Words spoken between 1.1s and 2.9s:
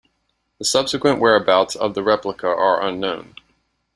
whereabouts of the replica are